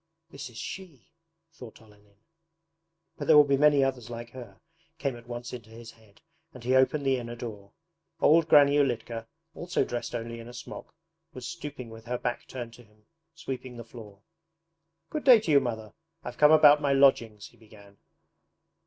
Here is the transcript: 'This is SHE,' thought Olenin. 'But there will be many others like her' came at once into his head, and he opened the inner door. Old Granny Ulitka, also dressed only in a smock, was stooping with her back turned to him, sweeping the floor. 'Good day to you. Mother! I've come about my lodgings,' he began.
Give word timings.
'This 0.31 0.49
is 0.49 0.57
SHE,' 0.57 1.07
thought 1.53 1.79
Olenin. 1.79 2.15
'But 3.19 3.27
there 3.27 3.37
will 3.37 3.43
be 3.43 3.55
many 3.55 3.83
others 3.83 4.09
like 4.09 4.31
her' 4.31 4.59
came 4.97 5.15
at 5.15 5.27
once 5.27 5.53
into 5.53 5.69
his 5.69 5.91
head, 5.91 6.21
and 6.55 6.63
he 6.63 6.73
opened 6.73 7.05
the 7.05 7.17
inner 7.17 7.35
door. 7.35 7.73
Old 8.19 8.49
Granny 8.49 8.77
Ulitka, 8.79 9.27
also 9.53 9.85
dressed 9.85 10.15
only 10.15 10.39
in 10.39 10.47
a 10.47 10.55
smock, 10.55 10.95
was 11.33 11.47
stooping 11.47 11.91
with 11.91 12.05
her 12.05 12.17
back 12.17 12.47
turned 12.47 12.73
to 12.73 12.83
him, 12.83 13.05
sweeping 13.35 13.77
the 13.77 13.83
floor. 13.83 14.23
'Good 15.11 15.23
day 15.23 15.39
to 15.39 15.51
you. 15.51 15.59
Mother! 15.59 15.93
I've 16.23 16.39
come 16.39 16.51
about 16.51 16.81
my 16.81 16.93
lodgings,' 16.93 17.49
he 17.49 17.57
began. 17.57 17.99